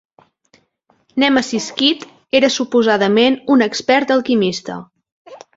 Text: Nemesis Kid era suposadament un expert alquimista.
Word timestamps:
Nemesis 1.23 1.67
Kid 1.81 2.07
era 2.41 2.51
suposadament 2.55 3.39
un 3.57 3.65
expert 3.69 4.15
alquimista. 4.21 4.83